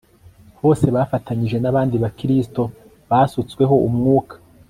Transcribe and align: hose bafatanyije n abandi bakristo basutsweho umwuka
hose 0.59 0.85
bafatanyije 0.95 1.57
n 1.59 1.65
abandi 1.71 1.95
bakristo 2.03 2.61
basutsweho 3.09 3.75
umwuka 3.89 4.35